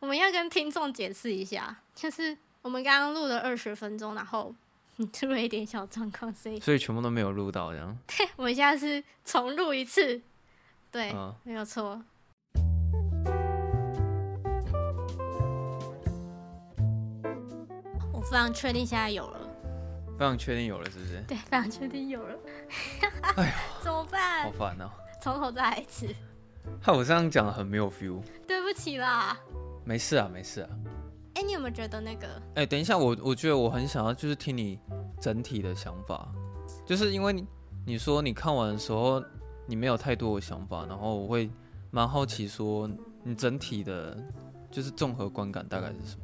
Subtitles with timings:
[0.00, 4.54] 我们要跟听众解释一下，就是我们刚刚录了二十分钟，然后
[5.12, 7.96] 出了一点小状况，所以所以全部都没有录到，这样。
[8.06, 10.20] 对， 我们现在是重录一次，
[10.90, 12.02] 对，嗯、没有错。
[18.14, 19.38] 我非常确定现在有了，
[20.18, 21.22] 非常确定有了，是不是？
[21.28, 22.38] 对，非常确定有了。
[23.36, 24.44] 哎呀，怎么办？
[24.44, 24.90] 好烦哦！
[25.20, 26.08] 从头再来一次。
[26.80, 28.22] 害我这样讲很没有 feel。
[28.46, 29.38] 对不起啦。
[29.90, 30.70] 没事啊，没事啊。
[31.34, 32.40] 哎，你有没有觉得那个？
[32.54, 34.78] 哎，等一下，我我觉得我很想要，就是听你
[35.20, 36.32] 整体的想法，
[36.86, 37.44] 就是因为你
[37.84, 39.20] 你说你看完的时候
[39.66, 41.50] 你没有太多的想法，然后我会
[41.90, 42.88] 蛮好奇说
[43.24, 44.16] 你整体的，
[44.70, 46.22] 就是综合观感大概是什么？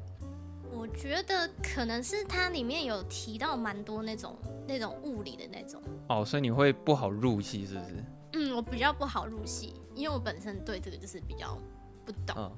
[0.71, 5.83] 我觉得可能是它里面有提到蛮多那种那种物理的那种。
[6.09, 8.05] 哦，所以你会不好入戏，是不是？
[8.35, 11.59] 嗯，我比较不好入戏，因为我本身对这个就是比较
[12.05, 12.37] 不懂。
[12.39, 12.53] 嗯。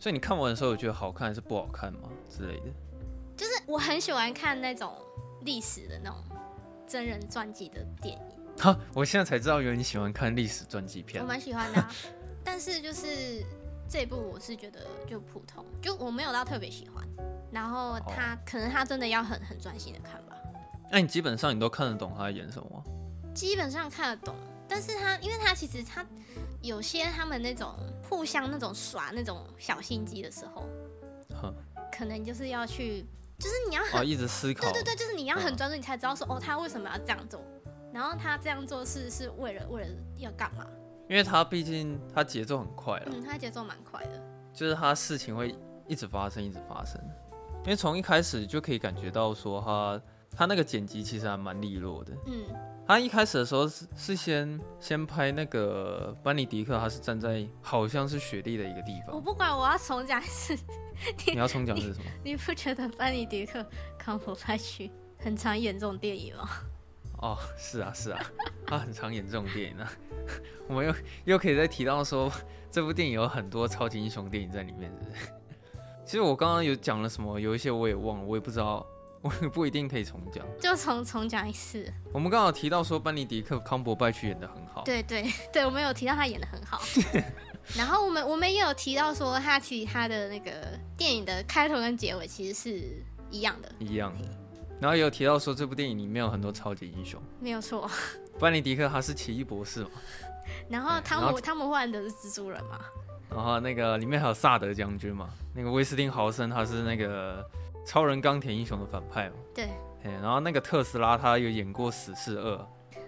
[0.00, 2.08] 所以你看完的时候，有觉得好看还是不好看吗？
[2.28, 2.66] 之类的。
[3.36, 4.96] 就是我很喜欢看那种
[5.42, 6.18] 历史的那种
[6.86, 8.22] 真人传记的电影。
[8.58, 11.22] 哈，我现在才知道，原来你喜欢看历史传记片。
[11.22, 11.92] 我蛮喜欢的啊，
[12.42, 13.44] 但是就是
[13.88, 17.06] 这部我是觉得就普通，就我没有到特别喜欢。
[17.52, 20.34] 然后他可能他真的要很很专心的看吧。
[20.90, 22.84] 那你基本上你都看得懂他在演什么？
[23.34, 24.34] 基本上看得懂，
[24.66, 26.04] 但是他因为他其实他。
[26.62, 27.74] 有些他们那种
[28.08, 30.66] 互相那种耍那种小心机的时候，
[31.90, 33.04] 可能就是要去，
[33.38, 37.40] 就是你要很、哦、一直思考，对对对，就是你要很专注，你才知道说哦，他为什么要这样做，
[37.92, 40.66] 然后他这样做是是为了为了要干嘛？
[41.08, 44.22] 因为他毕竟他节奏很快了，嗯，他节奏蛮快的，
[44.52, 45.54] 就是他事情会
[45.88, 47.00] 一直发生，一直发生，
[47.64, 50.02] 因为从一开始就可以感觉到说他
[50.36, 52.44] 他那个剪辑其实还蛮利落的，嗯。
[52.90, 59.14] 他一开始的时候是是先先拍那个班尼迪克，他是站在好像是雪地的一个地方。
[59.14, 60.58] 我不管，我要重讲一次。
[61.24, 62.32] 你要重讲是什么你？
[62.32, 63.64] 你不觉得班尼迪克
[63.96, 64.90] 康伯拜区
[65.20, 66.48] 很常演这种电影吗？
[67.18, 68.20] 哦，是啊，是啊，
[68.66, 69.92] 他很常演这种电影啊。
[70.66, 70.92] 我们又
[71.26, 72.28] 又可以再提到说，
[72.72, 75.32] 这部电影有很多超级英雄电影在里面，是是？
[76.04, 78.84] 其实我刚刚有讲了什么，有一些我也忘了，我也不知道。
[79.22, 81.92] 我不一定可以重讲，就重重讲一次。
[82.12, 86.80] 我们刚好提到说班尼迪克康伯拜去演得很好，对对对，我们有提到他演得很好。
[87.76, 90.50] 然后我们我们也有提到说他其实他的那个
[90.96, 94.28] 电影的开头跟结尾其实是一样的，一样的。
[94.80, 97.88] 然后也有提到说这部电影里面有很多超级英雄，没有错。
[98.38, 99.90] 班尼迪克他是奇异博士嘛，
[100.70, 102.80] 然后汤姆汤姆霍兰德是蜘蛛人嘛，
[103.28, 107.46] 然后那个里面还有萨德将军嘛，那个威斯汀豪森他是那个。
[107.90, 109.68] 超人钢铁英雄的反派嘛，对，
[110.04, 112.54] 然后那个特斯拉他有演过《死侍二》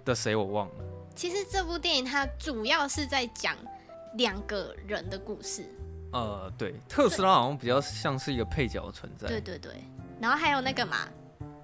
[0.04, 0.74] 的谁我忘了。
[1.14, 3.56] 其实这部电影它主要是在讲
[4.14, 5.64] 两个人的故事。
[6.12, 9.28] 呃，对，特斯拉好像比较像是一个配角的存在。
[9.28, 9.84] 对对对，
[10.20, 11.08] 然后还有那个嘛，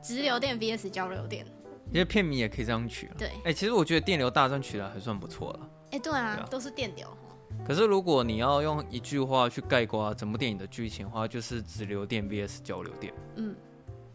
[0.00, 1.44] 直流电 VS 交流电。
[1.90, 3.10] 因为片名也可以这样取。
[3.18, 5.70] 对，哎，其实我觉得电流大战取得还算不错了。
[5.90, 7.08] 哎，对啊，对啊，都是电流。
[7.66, 13.12] 可是，如果你要用一句话去概括整部电影的剧情的话，就是直流电 vs 交流电。
[13.36, 13.54] 嗯，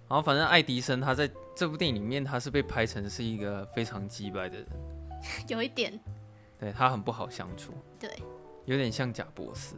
[0.09, 4.67] 然后反正爱迪生他在这部电影里面，他是被拍成是一个非常机掰的人，
[5.47, 5.99] 有一点，
[6.59, 8.09] 对他很不好相处，对，
[8.65, 9.75] 有点像贾博士。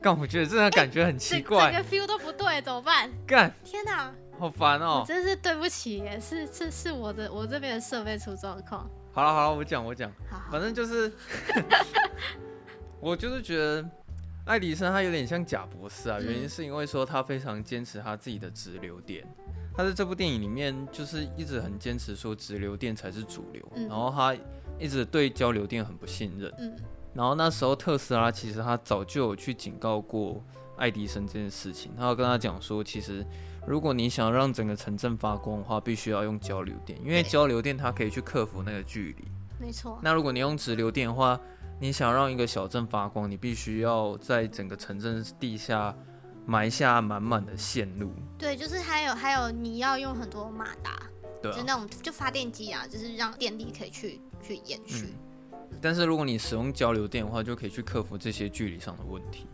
[0.00, 3.08] 干，我觉得这种感觉很奇怪，整个 feel 都不对，怎么办？
[3.26, 5.00] 干，天哪，好烦哦！
[5.00, 8.90] 我真是对不起耶，是是是我的我这边的设备出状况。
[9.12, 10.10] 好了好了，我讲我讲，
[10.50, 11.12] 反正就是，
[12.98, 13.86] 我就是觉得
[14.46, 19.22] 爱迪生他有点像贾博士啊，原因是因为说他非常坚持他自己的直流电，
[19.76, 24.34] 他在这部电影里面就是一直很坚持说直流电才是主流，然后他
[24.78, 26.50] 一直对交流电很不信任，
[27.12, 30.42] 然后那时候特斯拉其实他早就有去警告过
[30.78, 33.26] 爱迪生这件事情，他要跟他讲说其实。
[33.66, 39.24] 如果你想让整个城镇发光的话，必须要用交流电，因为交流电它可以去克服那个距离。
[39.60, 39.98] 没错。
[40.02, 41.38] 那如果你用直流电的话，
[41.78, 45.94] 你想让一个小镇发光，你必须要在整个城镇地下
[46.44, 48.12] 埋下满满的线路。
[48.36, 51.00] 对，就是还有还有你要用很多马达，
[51.40, 55.14] 对啊，就那种就发电机啊，就是让电力可以去去延续。
[55.52, 55.78] 嗯。
[55.80, 59.46] 但是如果你使用交流电的话，就可以去克服这些距离上的问题。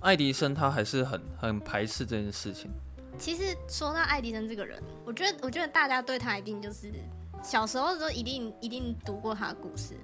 [0.00, 2.70] 爱迪生他还是很很排斥这件事情。
[3.18, 6.92] 其实说到爱迪生这个人，我觉得，我觉得大家对他一定就是
[7.42, 9.94] 小时候的时候一定一定读过他的故事。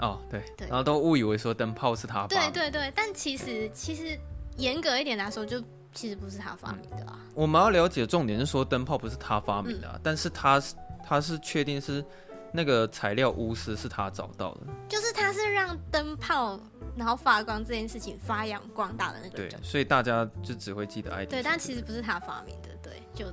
[0.00, 2.50] 哦，对，对，然后都误以为说灯泡是他发明的。
[2.52, 4.18] 对对对，但其实其实
[4.56, 5.62] 严格一点来说，就
[5.92, 7.18] 其实不是他发明的啊。
[7.34, 10.74] 我们要了解重点是说灯泡不是他发明的，啊，嗯，但是他是
[11.04, 12.04] 他是确定是
[12.56, 16.56] 那个材料巫师是他找到的，就是他是让灯泡
[16.96, 21.40] 然后发光这件事情发扬光大的那个对，所以大家就只会记得爱迪生。
[21.40, 23.26] 对，但其实不是他发明的，对，就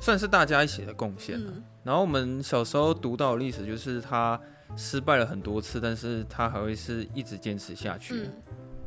[0.00, 1.38] 算是大家一起的贡献。
[1.38, 1.62] 嗯。
[1.84, 4.38] 然后我们小时候读到的历史就是他
[4.76, 8.14] 失败了很多次，但是他还会是一直坚持下去。
[8.14, 8.32] 嗯。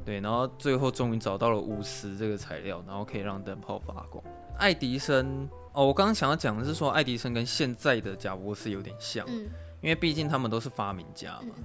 [0.03, 4.21] 对，然后最后终于找到了鎢丝这个材料，然后可以让灯泡发光。
[4.57, 9.47] 爱迪生哦，我刚刚想要讲的是说，爱迪生跟现在的贾伯斯有点像，嗯，
[9.81, 11.55] 因为毕竟他们都是发明家嘛。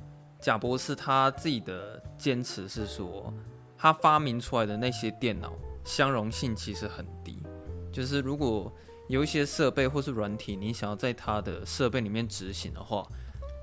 [0.41, 3.33] 贾博士他自己的坚持是说，
[3.77, 7.43] 他发明出来的那些电脑相容性其实很低，
[7.91, 8.73] 就是如果
[9.09, 13.07] 有一些设备或是软体，你想要在他的设备里面执行的话，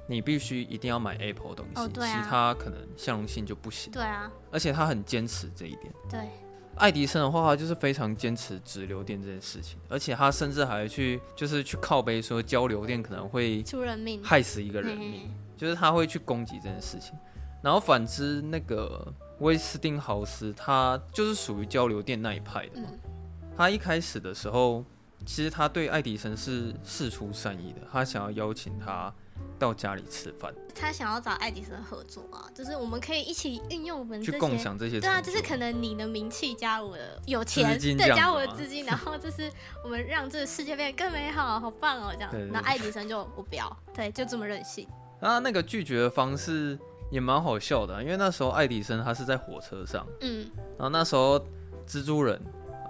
[0.07, 3.91] 你必须一定要买 Apple 东西，哦啊，其他可能相容性就不行。
[3.91, 5.93] 对啊，而且他很坚持这一点。
[6.09, 6.27] 对。
[6.75, 17.13] 爱迪生的话，他就是非常坚持直流电这件事情，而且他甚至还去就是去靠背说交流电可能会出人命，害死一个人命，就是他会去攻击这件事情。
[17.61, 22.87] 然后反之，那个威斯汀豪斯他就是属于交流电那一派的嘛。
[23.55, 24.83] 他一开始的时候，
[25.25, 29.13] 其实他对爱迪生是事出善意的，他想要邀请他。
[29.61, 34.99] 到家里吃饭，他想要找爱迪生合作啊，就是我们可以一起运用我们去共享这些。
[34.99, 39.51] 对啊，就是可能你的名气加我的有钱，对，加我的资金，然后就是
[39.83, 42.51] 我们让这个世界变得更美好，好棒哦，这样。
[42.51, 44.87] 那爱迪生就我不要，对，就这么任性。
[45.19, 46.75] 啊，那个拒绝的方式
[47.11, 50.49] 也蛮好笑的，因为那时候爱迪生他是在火车上，嗯，
[50.79, 51.39] 然后那时候
[51.87, 52.41] 蜘蛛人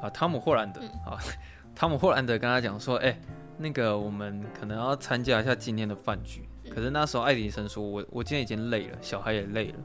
[0.01, 1.19] 啊，汤姆霍兰德啊，
[1.75, 3.19] 汤姆霍兰德跟他讲说，哎。
[3.57, 6.49] 那个，我们可能要参加一下今天的饭局。
[6.73, 9.79] 可是那时候爱迪生说：“我我今天已经累了，小孩也累了，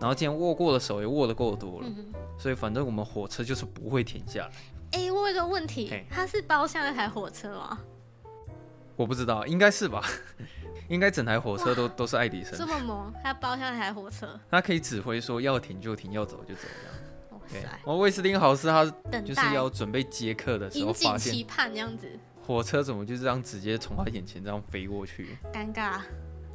[0.00, 1.88] 然后今天握过的手也握得够多了，
[2.38, 4.52] 所以反正我们火车就是不会停下来。”
[4.92, 7.78] 哎，我有个问题，他是包下那台火车吗？
[8.94, 10.02] 我不知道，应该是吧？
[10.88, 12.56] 应该整台火车都都是爱迪生。
[12.56, 16.60] 这么猛，他包下那台火车，他可以指挥说要停就停，要走就走
[17.50, 17.66] 这样。
[17.70, 18.84] 然后威斯汀豪斯他
[19.24, 22.08] 就是要准备接客的时候，发现期盼这样子。
[22.44, 25.36] 火车怎么就这样直接从他眼前这样飞过去？
[25.52, 26.00] 尴尬，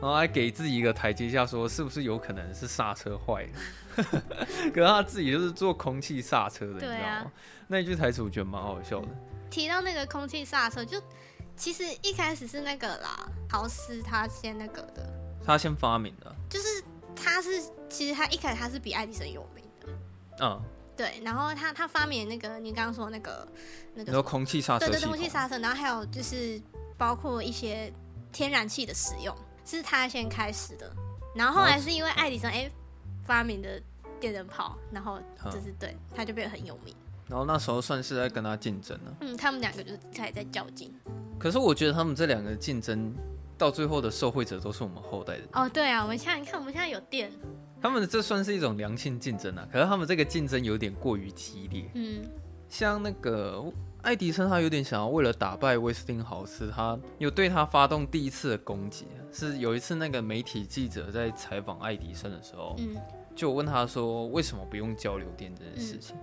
[0.01, 3.51] 然后还给自己一个台阶下，说是不是有可能是刹车坏了？
[4.73, 7.07] 可是他自己就是做空气刹车的，你知道吗？
[7.07, 7.31] 啊、
[7.67, 9.07] 那一句台词我觉得蛮好笑的。
[9.49, 10.99] 提到那个空气刹车，就
[11.55, 15.07] 其实一开始是那个啦，豪斯他先那个的，
[15.45, 16.83] 他先发明的，就是
[17.15, 19.87] 他是其实他一开始他是比爱迪生有名的，
[20.41, 20.61] 嗯。
[20.93, 23.47] 对，然后他他发明那个你刚刚说那个
[23.95, 26.61] 那个空气刹车，对对，空气刹车，然后还有就是
[26.95, 27.91] 包括一些
[28.31, 30.91] 天然气的使用，是他先开始的，
[31.35, 32.69] 然后后来是因为爱迪生哎
[33.23, 33.81] 发明的
[34.19, 36.95] 电灯泡，然后就是对他就变得很有名，
[37.27, 40.93] 然后那时候算是在跟他竞争了，嗯，他们两个就是开始在较劲，
[41.39, 43.13] 可是我觉得他们这两个竞争
[43.57, 47.31] 到最后的受惠者都是我们后代的哦，对啊，我们现在你看我们现在有电。
[47.83, 51.89] 他们这算是一种良性竞争啊，可是他们这个竞争有点过于激烈。
[51.95, 52.21] 嗯，
[52.69, 53.63] 像那个
[54.01, 59.05] 爱迪生，他有点想要为了打败威斯汀豪斯，他有对他发动第一次的攻击。
[59.31, 62.95] 是有一次那个媒体记者在采访爱迪生的时候，嗯，
[63.35, 66.15] 就问他说为什么不用交流电这件事情。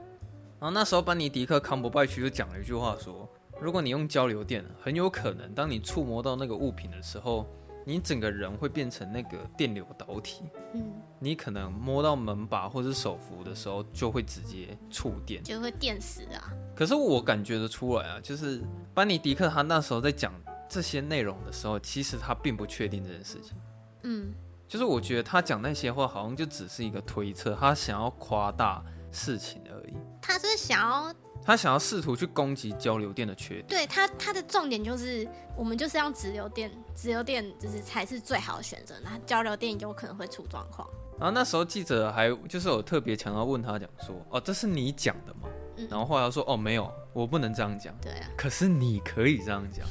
[0.60, 3.28] 然后那时候班尼迪克康伯拜区就讲了一句话说，
[3.60, 7.46] 如果你用交流电，很有可能当你触摸到那个物品的时候。
[7.86, 10.42] 你整个人会变成那个电流导体，
[10.74, 16.52] 嗯，你可能摸到门把或者手扶的时候，就会直接触电，就会电死啊。
[16.78, 18.62] 可是我感觉得出来啊，就是
[18.94, 20.32] 班尼迪克他那时候在讲
[20.68, 23.58] 这些内容的时候，其实他并不确定这件事情，
[24.04, 24.32] 嗯，
[24.68, 28.80] 就是我觉得他讲那些话好像就只是一个推测，他想要夸大
[29.10, 29.94] 事情而已。
[30.22, 31.12] 他是想要。
[31.44, 33.66] 他想要试图去攻击交流电的缺点。
[33.66, 38.94] 对他，他的重点就是我们就是要直流电，直流电就是才是最好的选择。
[39.02, 40.86] 那交流电有可能会出状况。
[41.18, 48.28] 然后那时候记者还就是有特别强调问他讲说：“哦，这是你讲的吗？”嗯、然后后来他说：“哦，没有，我不能这样讲。”对啊。
[48.36, 49.86] 可是你可以这样讲。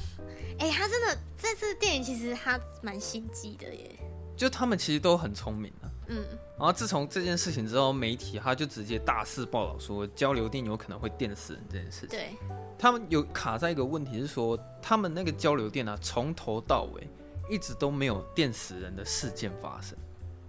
[0.60, 3.96] 哎、欸，他真的在这个电影其实他蛮心机的耶。
[4.36, 5.90] 就他们其实都很聪明啊。
[6.10, 6.24] 嗯，
[6.58, 12.10] 然后自从这件事情之后，媒体他就直接大肆报道说交流电有可能会电死人这件事情。
[12.10, 12.30] 对，
[12.78, 17.08] 他们有卡在一个问题是说，他们那个交流电啊，从头到尾
[17.50, 19.98] 一直都没有电死人的事件发生。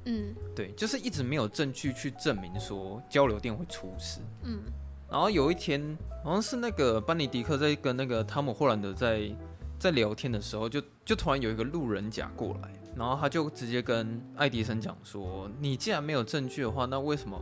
[0.04, 4.21] 嗯，对，就是一直没有证据去证明说交流电会出事。
[4.45, 4.61] 嗯，
[5.10, 9.30] 然后有一天，好像是那个班尼迪克在跟那个汤姆霍兰德在
[9.78, 12.72] 在聊天的时候，就就突然有一个路人甲过来。
[12.96, 17.40] 然后他就直接跟爱迪生讲说：“你既然没有证据的话，那为什么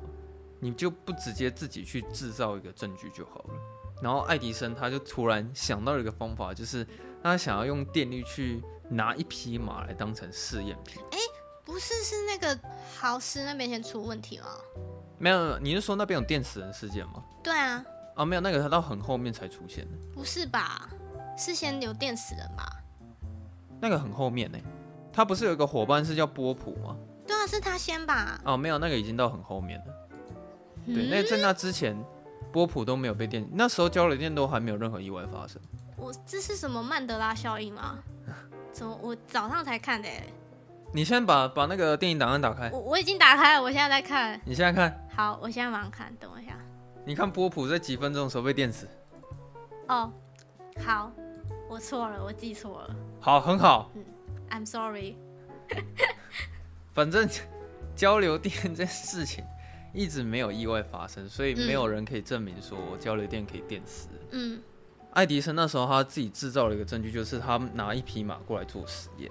[0.60, 3.54] 你就不直接自己去制造一个证据就好了？”
[4.02, 6.86] 然后爱迪生他就突然想到了一个方法，就是
[7.22, 11.02] 他想要用电力去拿一匹马来当成试验品。
[11.12, 11.18] 哎，
[11.64, 12.60] 不是，是那个
[12.94, 14.46] 豪斯那边先出问题吗？
[15.18, 17.22] 没有，你是说那边有电死人事件吗？
[17.42, 17.84] 对啊。
[18.14, 19.92] 啊，没有，那个他到很后面才出现的。
[20.14, 20.88] 不是吧？
[21.36, 22.66] 是先有电死人吧？
[23.78, 24.58] 那个很后面呢，
[25.12, 26.96] 他不是有一个伙伴是叫波普吗？
[27.26, 28.40] 对啊，是他先吧？
[28.44, 29.84] 哦，没有，那个已经到很后面了。
[30.86, 31.94] 嗯、对，那在那之前，
[32.50, 35.60] 波普都没有被电，那时候交流电都还没有任何意外发生。
[35.96, 37.98] 我这是什么曼德拉效应吗？
[38.72, 40.08] 怎么我早上才看的？
[40.96, 42.70] 你先把把那个电影档案打开。
[42.70, 44.40] 我我已经打开了，我现在在看。
[44.46, 45.06] 你现在看？
[45.14, 46.58] 好，我现在马上看，等我一下。
[47.04, 48.88] 你看波普在几分钟的时候被电死。
[49.88, 50.10] 哦，
[50.82, 51.12] 好，
[51.68, 52.96] 我错了，我记错了。
[53.20, 53.90] 好，很好。
[53.94, 54.02] 嗯
[54.48, 55.16] ，I'm sorry。
[56.94, 57.28] 反正
[57.94, 59.44] 交流电这件事情
[59.92, 64.08] 一直没有意外发生，所以没有人可以证明说交流电可以电死。
[64.30, 64.62] 嗯。
[65.12, 69.30] 爱迪生那时候他自己制造了一个证据，就是他拿一匹马过来做实验，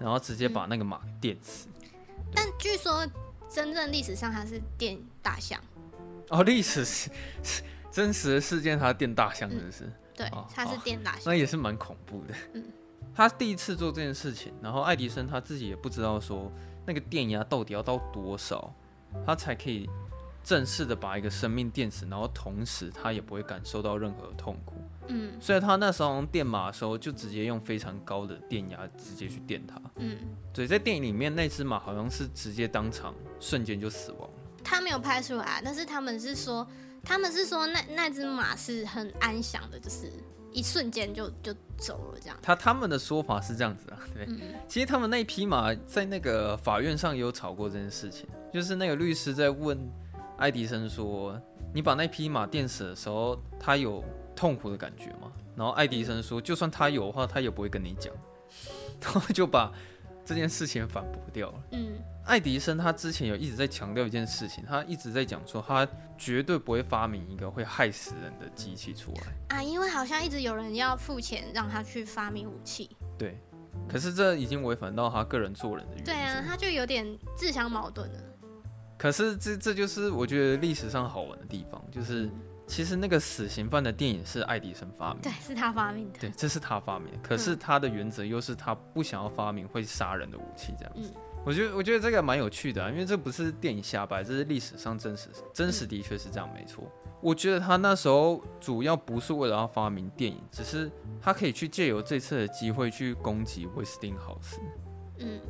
[0.00, 1.68] 然后直接把那个马电死。
[2.34, 3.06] 但据说
[3.48, 5.60] 真正历史上他是电大象。
[6.30, 7.10] 哦，历史是
[7.90, 9.92] 真实的事件，他电大象，是不是？
[10.14, 12.34] 对，他是电大象，那也是蛮恐怖的。
[12.54, 12.64] 嗯。
[13.12, 16.50] 他第一次做这件事情，然后爱迪生他自己也不知道说
[16.86, 18.72] 那个电压到底要到多少，
[19.26, 19.90] 他才可以
[20.44, 24.76] 正式的把一个生命电死，然后同时他也不会感受到任何的痛苦。
[25.10, 29.80] 嗯，所以他那时候电马的时候，就直接用非常高的电压直接去电它。
[29.96, 30.16] 嗯，
[30.54, 34.34] 所以在电影里面，那只马好像是直接当场瞬间就死亡了。
[34.62, 36.66] 他没有拍出来，但是他们是说，
[37.02, 40.12] 他们是说那那只马是很安详的，就是
[40.52, 42.36] 一瞬间就就走了这样。
[42.40, 44.24] 他他们的说法是这样子啊，对。
[44.28, 49.78] 嗯，其实他们那匹马在那个法院上也有吵过这件事情，就是那个律师在问
[50.36, 51.40] 爱迪生说
[51.74, 54.04] ：“你把那匹马电死的时候，他有？”
[54.40, 58.10] 痛苦的感觉嘛，然后爱迪生说，就算他有的话，他也不会跟你讲，
[59.04, 59.70] 然后就把
[60.24, 61.62] 这件事情反驳掉了。
[61.72, 61.92] 嗯，
[62.24, 72.96] 爱迪生他之前有一直在强调一件事情，他一直在讲说，他绝对不会发明一个会害死人的机器出来啊，因为好像一直有人要付钱让他去发明武器。
[73.18, 73.38] 对，
[73.86, 76.12] 可是这已经违反到他个人做人的原则。
[76.12, 77.06] 对啊，他就有点
[77.36, 78.18] 自相矛盾了。
[78.96, 82.30] 可是这这就是我觉得历史上好玩的地方，就是。
[82.70, 86.18] 嗯其实那个死刑犯的电影是爱迪生发明的，对，是他发明的。
[86.20, 87.18] 对，这是他发明的。
[87.20, 91.12] 可是他的原则又是他不想要发明会杀人的武器，这样子。
[91.12, 96.84] 嗯，我觉得我觉得这个蛮有趣的啊，因为这不是电影瞎掰，这是历史上真实，真实的确是这样，没错。
[97.20, 100.88] 我觉得他那时候主要不是为了要发明电影，只是
[101.20, 104.60] 他可以去借由这次的机会去攻击威斯汀豪斯。
[105.18, 105.40] 嗯，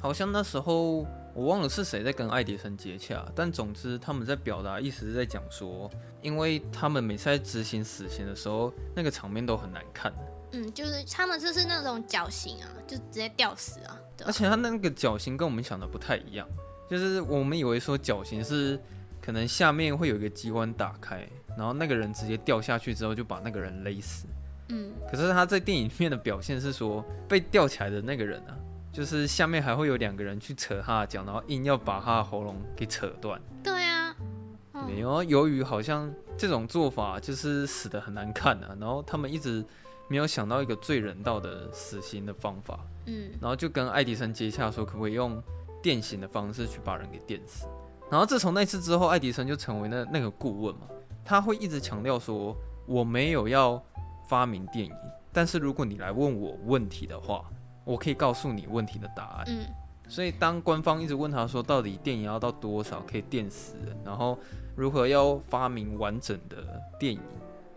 [0.00, 1.06] 好像那时候。
[1.34, 5.90] 我忘了是谁在跟爱迪生接洽，但总之他们在表达意思是在讲说，
[6.22, 10.12] 因为他们每次在执行死刑的时候，那个场面都很难看。
[10.52, 13.96] 嗯，就是他们就是那种绞刑啊，就直接吊死啊。
[14.26, 16.46] 而且他那个绞刑跟我们想的不太一样，
[16.90, 18.78] 就是我们以为说绞刑是
[19.22, 21.24] 可能下面会有一个机关打开，
[21.56, 24.26] 然后那个人直接掉下去之后就把那个人勒死。
[24.70, 28.56] 嗯，可是他在电影里面的表现是说，被吊起来的那个人啊。
[28.92, 33.40] 就是下面还会有两个人去扯他的脚，然后硬要把他的喉咙给扯断。
[33.62, 34.14] 对啊，
[34.86, 35.22] 没有。
[35.22, 39.64] 由于好像这种做法就是死的很难看啊，然后他们一直
[40.08, 42.80] 没有想到一个最人道的死刑的方法。
[43.06, 45.40] 嗯，然后就跟爱迪生接洽说，可不可以用
[45.80, 47.66] 电刑的方式去把人给电死。
[48.10, 50.88] 然后自从那次之后，爱迪生就成为那那个顾问嘛，
[51.24, 52.56] 他会一直强调说，
[52.86, 53.80] 我没有要
[54.28, 54.92] 发明电影，
[55.32, 57.44] 但是如果你来问我问题的话。
[57.90, 59.44] 我可以告诉你问题的答案。
[59.48, 59.66] 嗯，
[60.08, 64.38] 所以当官方一直问他说，到底电影要到多少可以电死人，然后
[64.76, 67.20] 如何要发明完整的电影，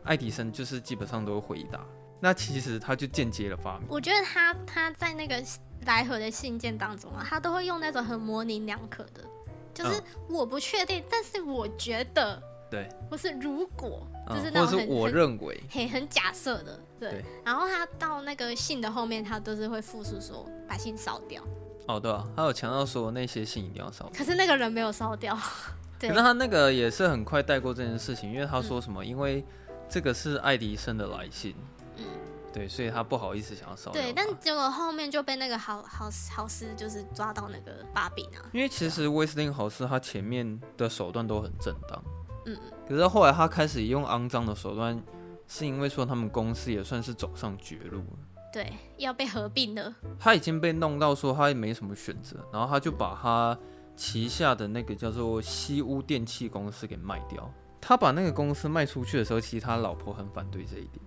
[0.03, 1.79] 爱迪生就是基本上都会回答。
[2.20, 3.88] 那其实他就间接的发明。
[3.89, 5.43] 我觉得他他在那个
[5.86, 9.25] 来回的信件当中啊，他都会用那种很模棱两可的，
[9.74, 12.41] 就是我不确定，嗯，但是我觉得。
[12.74, 17.25] 对，不是如果，就是那种很我认为很很假设的，对，对。
[17.46, 21.44] 然后他到那个信的后面，他都是会复述说把信烧掉。
[21.88, 24.13] 哦，对啊，他有强调说那些信一定要烧掉。
[24.18, 25.38] 可是那个人没有烧掉。
[26.00, 26.10] 对。
[26.10, 29.03] 可是他那个也是很快带过这件事情，因为他说什么？
[29.03, 29.46] 嗯、因为
[29.88, 31.56] 这个是爱迪生的来信。
[31.98, 32.06] 嗯。
[32.51, 34.01] 对，所以他不好意思想要烧掉。
[34.01, 38.42] 对，但结果后面就被那个豪豪豪斯就是抓到那个把柄啊。
[38.51, 42.03] 因为其实威斯汀豪斯他前面的手段都很正当。
[42.46, 42.58] 嗯，
[42.88, 45.02] 可是后来他开始用肮脏的手段，
[45.48, 48.18] 是因为说他们公司也算是走上绝路了。
[48.52, 49.94] 对，要被合并了。
[50.20, 53.58] 他已经被弄到说他也没什么选择，然后他就把他
[53.96, 57.52] 旗下的那个叫做西屋电器公司给卖掉。
[57.82, 61.00] 他把那个公司卖出去的时候，其实他老婆很反对这一点。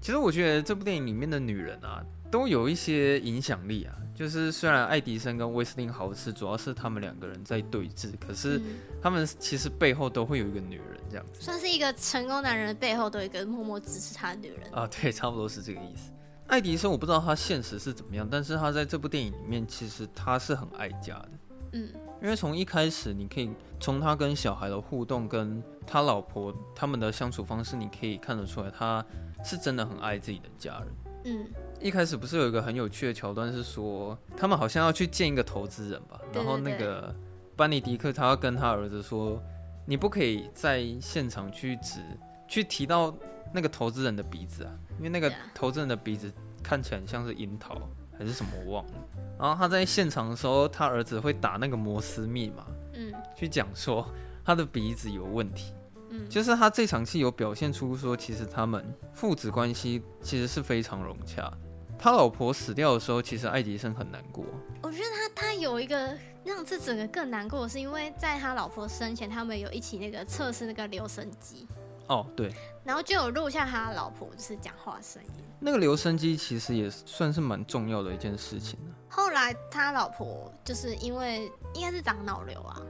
[0.00, 3.94] 其实我觉得这部电影里面的女人啊，都有一些影响力啊。
[4.14, 8.60] 就是虽然爱迪生跟威斯汀豪斯主要是他们两个人在对峙，可是
[9.00, 11.40] 他们其实背后都会有一个女人这样子。
[11.40, 14.86] 算是一个成功男人的背后都有一个默默支持他的女人啊。
[14.86, 16.10] 对，差不多是这个意思。
[16.46, 21.30] 爱迪生我不知道他现实是怎么样，但是他在这部电影里面其实他是很爱家的。
[21.72, 21.88] 嗯，
[22.20, 29.04] 因为从一开始你可以从他跟小孩的互动，跟他老婆他们的相处方式，你可以看得出来他
[29.42, 30.88] 是真的很爱自己的家人。
[31.24, 31.46] 嗯，
[31.82, 37.12] 一开始不是有一个很有趣的桥段，是说他们好像要去见一个投资人吧，然后那个
[37.56, 39.42] 班尼迪克他要跟他儿子说，
[39.84, 41.98] 你不可以在现场去指
[42.46, 43.12] 去提到
[43.52, 47.76] 那个投资人的鼻子啊，因为那个投资人的鼻子看起来很像是樱桃
[48.16, 48.92] 还是什么我忘了。
[49.36, 54.06] 然后他在现场的时候，他儿子会打那个摩斯密码，嗯，去讲说
[54.44, 55.72] 他的鼻子有问题，
[56.10, 61.52] 嗯，就是他这场戏有表现出说，其实他们父子关系其实是非常融洽。
[62.02, 64.44] 他老婆死掉的时候，其实爱迪生很难过。
[64.82, 71.64] 我觉得他他有一个让这整个更难过，是因为在他老婆生前，他们有一起那个测试那个留声机。
[72.06, 72.52] 哦，对。
[72.84, 75.30] 然后就有录下他老婆就是讲话声音。
[75.60, 78.78] 那个留声机其实也算是蛮重要的一件事情。
[79.08, 82.82] 后来他老婆就是因为应该是长脑瘤啊，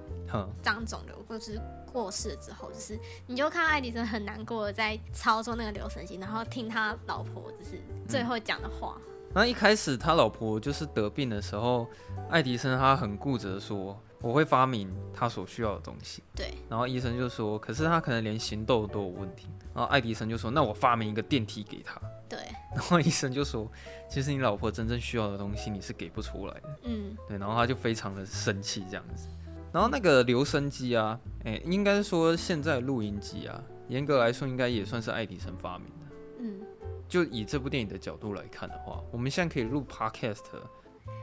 [0.63, 1.61] 长肿瘤或是
[1.93, 7.79] 过世之后，就是你就看爱迪生很难过的在操作那个留声机，然后听他老婆就是
[8.09, 8.97] 最后讲的话。
[8.99, 9.03] 嗯。
[9.35, 11.87] 那一开始他老婆就是得病的时候，
[12.31, 13.99] 爱迪生他很固执的说。
[14.23, 16.23] 我会发明他所需要的东西。
[16.35, 16.55] 对。
[16.69, 19.49] 然后医生就说，可是他可能连行动都有问题。
[19.75, 22.01] 然后爱迪生就说，那我发明一个电梯给他。
[22.29, 22.39] 对。
[22.75, 23.71] 然后医生就说，
[24.09, 26.79] 其实你老婆真正需要的东西你是给不出来的。
[26.85, 27.17] 嗯。
[27.29, 27.37] 对。
[27.37, 29.29] 然后他就非常的生气这样子。
[29.73, 36.17] 然后那个留声机啊，哎，应该说现在录音机啊，严格来说应该也算是爱迪生发明的。
[36.41, 36.61] 嗯。
[37.09, 40.45] 就以这部电影的角度来看的话，我们现在可以录 Podcast。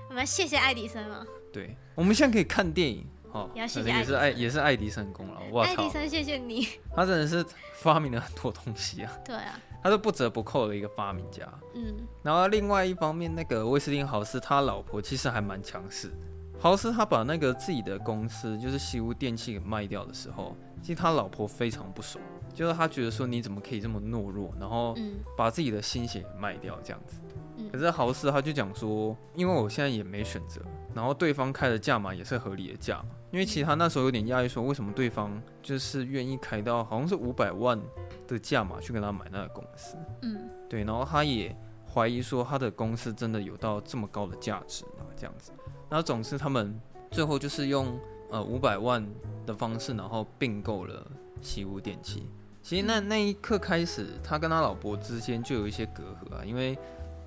[0.09, 1.25] 我们谢谢爱迪生吗？
[1.51, 5.41] 对，我们现在可以看电影，哦，也是爱也是爱迪生功劳。
[5.51, 9.11] 哇，爱迪生，谢谢你，他真的是发明了很多东西啊。
[9.25, 11.47] 对啊，他是不折不扣的一个发明家。
[11.73, 16.11] 嗯，然后另外一方面，那个威斯汀豪斯他老婆其实还蛮强势。
[16.59, 22.21] 豪斯他把那个自己的公司就是西屋电器给卖掉的时候，其实他老婆非常不爽，
[22.53, 24.93] 就是他觉得说你怎么可以这么懦弱，然后
[25.37, 27.15] 把自己的心血卖掉这样子。
[27.71, 30.61] 可是豪斯他就讲说，因为我现在也没选择，
[30.93, 37.79] 然后对方开的价码也是合理的价，因为其实他那时候有点压抑，说为什么对方就是愿意开到好像是五百万
[38.27, 41.55] 的价码去跟他买那个公司，嗯，对，然后他也
[41.93, 45.05] 怀疑说他的公司真的有到这么高的价值吗？
[45.15, 45.51] 这样子，
[45.89, 46.79] 然后总之他们
[47.11, 47.99] 最后就是用
[48.31, 49.07] 呃五百万
[49.45, 51.05] 的方式，然后并购了
[51.41, 52.29] 西屋电器。
[52.63, 56.77] 其实那那一刻开始，他跟他老婆之间就有一些隔阂啊，因为。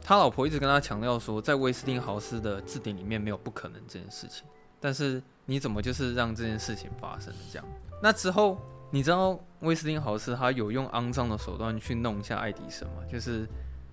[0.02, 4.44] 他老婆一直跟他强调说，在威斯汀豪斯的字典里面没有不可能这件事情。
[4.80, 7.64] 但是你怎么就是让这件事情发生了这样？
[8.02, 8.58] 那之后
[8.90, 13.04] 你知道威斯汀豪斯他有用肮脏的手段去弄一下爱迪生吗？
[13.08, 13.48] 就是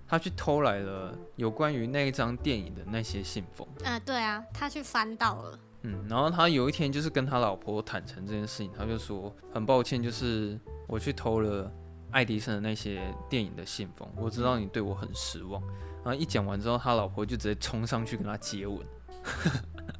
[0.08, 3.64] 他去偷来了有关于那一张电影的那些信封。
[3.84, 5.58] 啊，对啊，他去翻到了。
[5.82, 11.72] 嗯，然后他有一天就是跟他老婆坦诚这件事情，他就说很抱歉，就是我去偷了
[12.10, 14.06] 爱迪生的那些电影的信封。
[14.16, 15.62] 我知道你对我很失望。
[16.04, 18.78] 然后一讲完之后，他老婆就直接冲上去跟他接吻，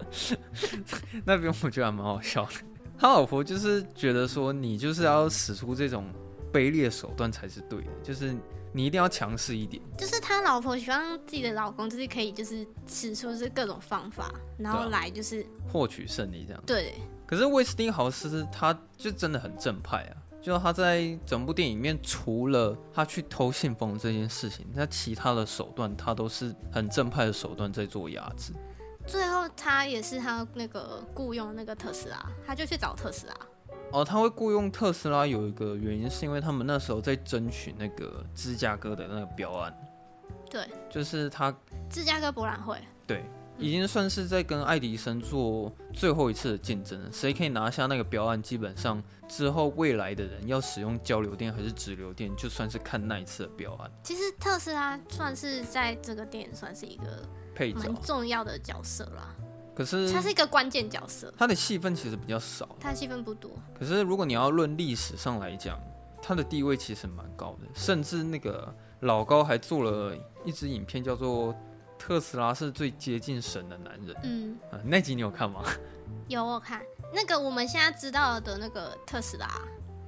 [1.24, 2.52] 那边我觉得还蛮好笑的。
[2.98, 6.06] 他老婆就是觉得说，你就是要使出这种
[6.52, 8.34] 卑劣手段才是对的，就是
[8.72, 9.82] 你一定要强势一点。
[9.96, 16.62] 就是他老婆希望自己的老公就是可以就是使出是各种方法，然后来就是获取胜利这样。
[16.66, 16.94] 对。
[17.26, 20.16] 可是威斯汀豪斯他就真的很正派啊。
[20.42, 28.52] 就他在整部电影里面，除了他去偷信封这件事情，那其他的手段他都是很正派的手段在做压制。
[29.06, 33.34] 最后他也是他那个雇佣那个特斯拉，他就去找特斯拉。
[33.92, 39.74] 哦，他会雇佣特斯拉有一个原因，是因为他们那时候在争取那个芝加哥的那个标案。
[40.48, 41.54] 对，就是他
[41.88, 42.78] 芝加哥博览会。
[43.06, 43.24] 对。
[43.60, 53.90] 已经算是在跟爱迪生做最后一次的竞争了，谁可以拿下那个标案，基本上之后未来的人要使用交流电还是直流电，就算是看那一次的标案。
[54.02, 57.22] 其实特斯拉算是在这个电影算是一个
[57.54, 59.36] 配蛮重要的角色啦。
[59.74, 63.50] 可是他是一个关键角色，他的戏份其实比较少，他的戏份不多。
[63.78, 65.78] 可是如果你要论历史上来讲，
[66.22, 71.54] 他的地位其实蛮高的，甚至那个老高还做了一支影片叫做。
[72.00, 74.16] 特斯拉是最接近神的男人。
[74.22, 75.62] 嗯，啊、那集你有看吗？
[76.28, 76.82] 有，我看
[77.12, 79.60] 那个我们现在知道的那个特斯拉，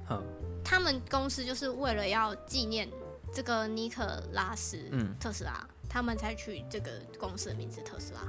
[0.09, 0.19] 嗯、
[0.65, 2.89] 他们公司就是为了要纪念
[3.31, 8.21] 这个尼可拉斯，嗯，特斯拉，他们才取这个公司的名字特斯拉。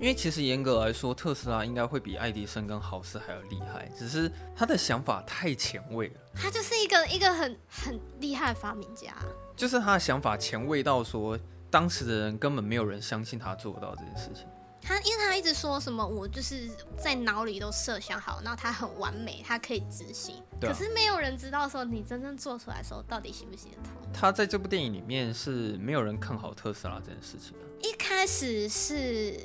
[0.00, 6.14] 因为其实严格来说，特斯拉应该会比爱迪生跟豪斯还要厉害，只是他的想法太前卫了。
[6.34, 9.14] 他就是一个一个很很厉害的发明家，
[9.54, 11.38] 就是他的想法前卫到说，
[11.74, 14.46] 当时的人根本没有人相信他做到这件事情。
[14.80, 20.36] 他因为他一直说什么，我就是在脑里都设想好，然后他很完美，他可以执行。
[20.60, 24.12] 可是没有人知道说你真正做出来的时候到底行不行得通。
[24.12, 27.88] 他在这部电影里面是没有人看好特斯拉这件事情的。
[27.88, 29.36] 一开始是。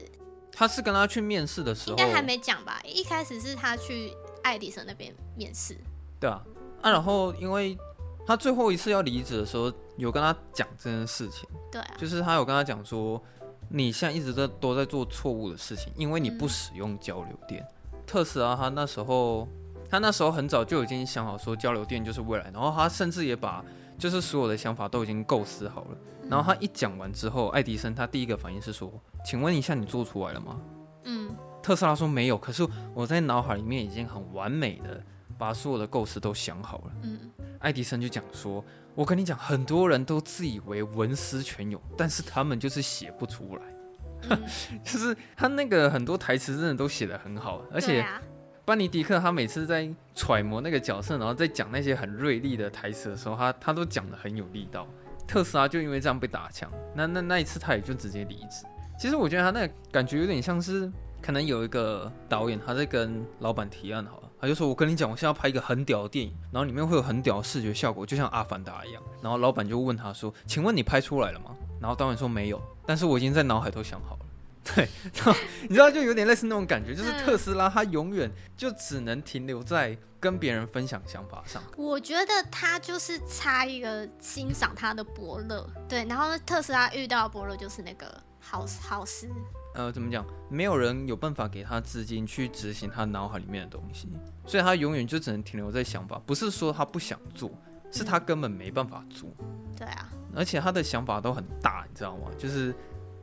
[0.52, 2.80] 他是跟他去面试的时候，应该还没讲吧？
[2.86, 4.14] 一开始是他去
[4.44, 5.76] 爱迪生那边面试。
[6.20, 6.44] 对啊，
[6.84, 7.76] 啊，然后因为
[8.30, 11.50] 他最后一次要离职的时候，有跟他讲这件事情。
[11.72, 13.20] 对啊，就是他有跟他讲说，
[13.70, 17.68] 你现在一直在都在做错误的事情，因为你不使用交流电。
[17.92, 19.48] 嗯、特斯拉他那时候，
[19.90, 23.66] 他那时候很早就已经想好说交流电就是未来，然后他甚至也把
[23.98, 25.98] 就是所有的想法都已经构思好了。
[26.30, 28.94] 然后他一讲完之后，爱迪生他第一个反应是说。
[29.26, 30.62] 请问一下，你做出来了吗？
[31.06, 32.64] 嗯，特斯拉说没有，可是
[32.94, 35.04] 我在脑海里面已经很完美的
[35.36, 36.92] 把所有的构思都想好了。
[37.02, 37.20] 嗯，
[37.60, 38.64] 爱迪生就讲说，
[38.96, 43.62] 我跟你讲，很多人都自以为文思泉涌，但是他们就是写不出来。
[44.30, 44.40] 嗯、
[44.84, 48.06] 就是他那个很多台词真的都写得很好，而且
[48.66, 54.88] 班尼迪克他每次在揣摩那个角色，然后在讲那些很锐利的台词的时候，他他都讲得很有力道。
[55.28, 58.66] 特斯拉就因为这样被打枪，那那那一次他也就直接离职。
[58.98, 60.92] 其实我觉得他那个感觉有点像是，
[61.22, 74.26] 可能有一个导演他在跟老板提案好了，他就说：“我跟你讲，我现在要拍一个很屌的电影，然后里面会有很屌的视觉效果，就像《阿凡达》一样。”然后老板就问他说：“请问你拍出来了吗？”然后导演说：“没有，但是我已经在脑海都想好了。
[74.76, 74.88] ”对，
[75.64, 81.62] 你知道就有点类似那种感觉，就是特斯拉他永远就只能停留在跟别人分享想法上。
[81.76, 88.06] 我觉得他就是差一个欣赏他的伯乐，对，然后特斯拉遇到的伯乐就是那个。
[88.42, 89.30] 好好事，
[89.76, 90.26] 呃，怎么讲？
[90.50, 94.10] 没有人有办法给他资金去执行他脑海里面的东西，
[94.46, 96.20] 所以他永远就只能停留在想法。
[96.26, 97.52] 不是说他不想做，
[97.92, 99.30] 是他根本没办法做。
[99.78, 102.30] 对啊，而且他的想法都很大，你知道吗？
[102.38, 102.74] 就是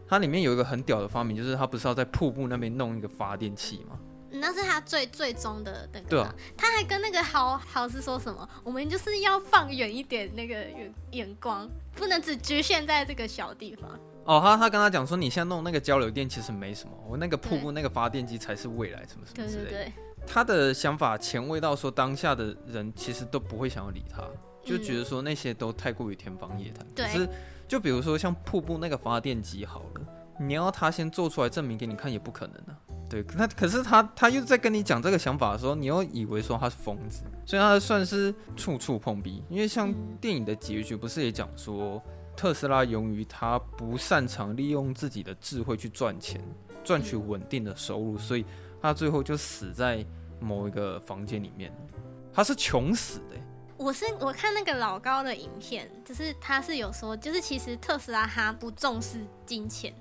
[0.08, 3.98] 他里面有一个很屌的发明，就是他不是要在瀑布那边弄一个发电器吗？
[4.30, 6.08] 那是他最最终的那个。
[6.08, 8.48] 对啊，他还跟那个豪豪斯说什么？
[8.62, 13.98] 我们就是要放远一点，那个眼眼光不能只局限在这个小地方。
[14.26, 19.70] 哦，他他跟他讲说，你现在弄那个交流电其实没什么，我那个瀑布那个发电机才是未来，什么什么之类的。
[19.70, 19.92] 对对对，
[20.26, 24.24] 他的想法前卫到说，当下的人其实都不会想要理他，
[24.64, 26.84] 就觉得说那些都太过于天方夜谭。
[26.92, 27.12] 对、嗯。
[27.12, 27.28] 可是，
[27.68, 30.00] 就比如说像瀑布那个发电机好了，
[30.40, 32.76] 你要他先做出来证明给你看也不可能啊。
[33.08, 33.24] 对。
[33.36, 39.44] 那可是他他又在跟你讲这个想法的时候，你又以为说他是疯子，所以他算是处处碰壁。
[39.48, 42.02] 因为像电影的结局不是也讲说。
[42.36, 46.40] 特斯拉由于他不擅长利用自己的智慧去赚钱，
[46.84, 48.44] 赚取稳定的收入，所以
[48.80, 50.04] 他最后就死在
[50.38, 51.72] 某一个房间里面。
[52.32, 53.36] 他是穷死的。
[53.78, 59.94] 我是我看那个老高的影片，就是他是有说，就是其实特斯拉他不重视金钱，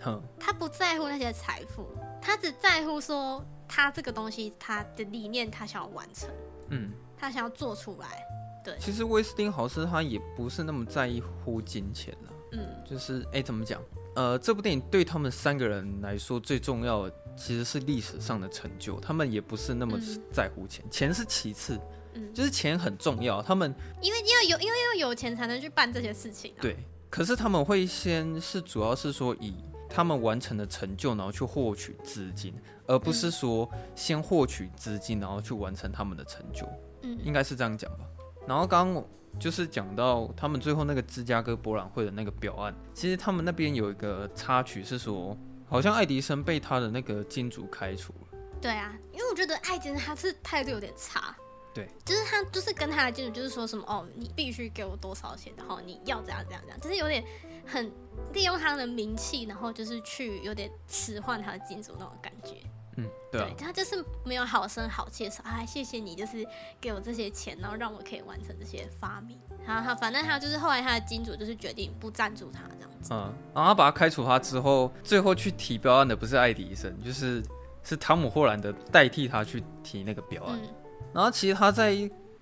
[0.00, 1.86] 哼，他不在乎那些财富，
[2.20, 6.28] 他只在乎说他这个东西他的理念他想要完成，
[6.68, 8.22] 嗯，他想要做出来。
[8.64, 11.10] 对，其实威斯汀豪斯他也不是那么在
[11.44, 13.80] 乎金钱了，嗯，就是哎，怎么讲？
[14.16, 19.98] 呃，这部电影对他们三个人来说最重要的其实是历史上的成就，他们也不是那么
[20.32, 21.78] 在乎钱，嗯、钱是其次，
[22.14, 26.76] 嗯，就是钱很重要，他们因为要有，因为要有钱才能去办这些事情，啊，对。
[27.08, 29.52] 可是他们会先是主要是说以
[29.88, 32.54] 他们完成的成就，然后去获取资金，
[32.86, 36.64] 而不是说先获取资金，然后去完成他们的成就，
[37.02, 38.04] 嗯，应该是这样讲吧。
[38.46, 39.04] 然后刚刚
[39.38, 45.36] 就是讲到他们最后那个芝加哥博览会的那个表案，其实他们那边有一个插曲是说，
[45.68, 48.38] 好像爱迪生被他的那个金主开除了。
[48.60, 51.34] 对啊，因为我觉得爱迪生他是态度有点差。
[51.72, 57.24] 对，就是他就是跟他的金主就是说什么哦，你必须给我多少钱，然后你要怎样怎样怎样，就是有点
[57.64, 57.88] 很
[58.32, 62.56] 利用他的名气，然后就是去有点使唤他的金主那种感觉。
[63.02, 66.46] 嗯，对，啊、对，他就是没有好声好气说，哎，谢谢你，就是
[66.80, 69.38] 给我这些钱，然后让我可以完成这些发明。
[69.66, 73.12] 然后他反正他就是后来他的金主就是决定不赞助他这样子。
[73.12, 77.42] 嗯，然后他把他开除他之后，最后去提标案的不是爱迪生，就是
[77.82, 80.58] 是汤姆霍兰德代替他去提那个标案。
[80.62, 80.68] 嗯、
[81.14, 81.94] 然后其实他在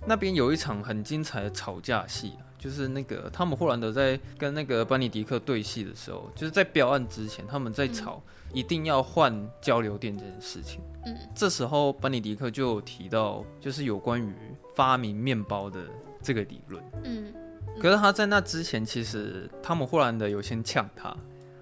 [0.06, 8.22] 那边有一场很精彩的吵架戏，就是那个汤姆霍兰德在跟那个班尼迪克对戏的时候，就是在标案之前他们在吵。
[8.26, 10.80] 嗯一定要换交流电这件事情。
[11.04, 14.34] 嗯，这时候班尼迪克就有提到，就是有关于
[14.74, 15.84] 发明面包的
[16.22, 16.82] 这个理论。
[17.04, 17.30] 嗯，
[17.78, 21.14] 可是他在那之前，其实汤姆·霍兰德有先呛他，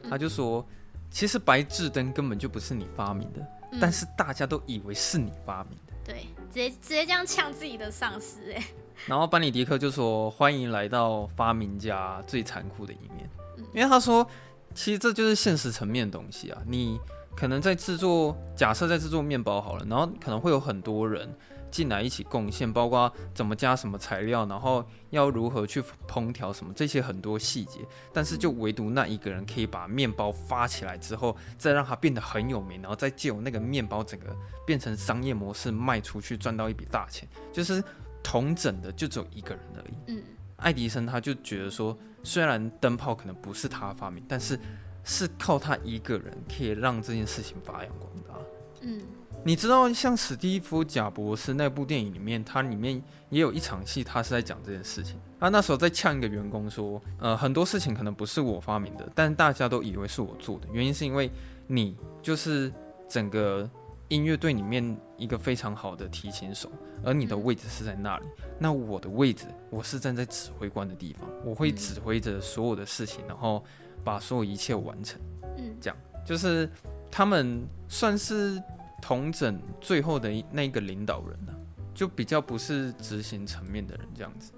[0.09, 0.65] 他就说，
[1.11, 3.41] 其实白炽灯根本就不是你发明的，
[3.73, 5.93] 嗯、但是大家都以为是你发明的。
[6.05, 8.63] 对，直接直接这样呛自己的上司哎。
[9.05, 13.29] 然后班尼迪克就说：“欢迎来到发明家最残酷的一面。”
[13.75, 14.27] 因为他说，
[14.75, 16.63] 其实这就是现实层面的东西啊。
[16.67, 16.99] 你
[17.37, 21.33] 可能在制作，假设在制作面包好了，然后可能会有很多人。
[21.69, 27.81] 进来一起贡献，包括怎么加什么材料，然后要如何去烹调什么这些很多细节，
[28.15, 37.83] 但是就唯独那一个人可以把面包发起来之后，再让它变得很有名，然后再借由那个面包整个变成商业模式卖出去，赚到一笔大钱，就是
[38.27, 39.95] 统整的就只有一个人而已。
[40.09, 40.23] 嗯，
[40.57, 44.59] 爱迪生他就觉得说，虽然灯泡可能不是他发明，但是
[45.05, 48.35] 是靠他一个人可以让这件事情发扬光大。
[48.81, 49.01] 嗯。
[49.45, 55.21] 你知道，像史蒂夫·贾博士那部电影里面，它里面也有一场戏，他是在讲这件事情。
[55.39, 60.67] 他那时候在呛一个员工说：“呃，很多事情可能不是我发明的，但大家都以为是我做的。
[60.73, 61.31] 原因是因为
[61.69, 62.73] 你就是
[63.09, 63.71] 整个
[64.09, 66.71] 音乐队里面一个非常好的提琴手，
[67.05, 68.27] 而你的位置是在那里。
[68.59, 73.65] 那我的位置，我是站在指挥官的地方，我会指挥着所有的事情，然后
[74.05, 75.21] 把所有一切完成。
[75.57, 76.71] 嗯，这样就是
[77.11, 78.63] 他们算是。”
[79.03, 81.59] 同整最后的那个领导人了、啊，
[81.95, 84.53] 就比较不是执行层面的人这样子。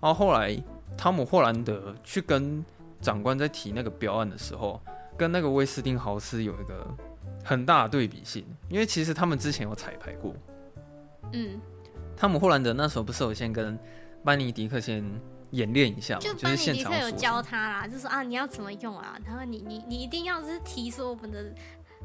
[0.00, 0.56] 然后后来
[0.96, 2.64] 汤姆·霍兰德去跟
[3.00, 4.80] 长官在提那个标案的时候，
[5.18, 6.86] 跟那个威斯汀豪斯有一个
[7.42, 10.34] 很大的对比性，因为其实他们之前有彩排过。
[11.32, 11.60] 嗯，
[12.16, 13.78] 汤姆·霍兰德那时候不是有先跟
[14.24, 15.04] 班尼迪克先
[15.50, 16.20] 演练一下吗？
[16.20, 19.18] 就班尼迪克有教他啦，就说啊，你要怎么用啊？
[19.26, 21.52] 他说你你你一定要是提说我们的。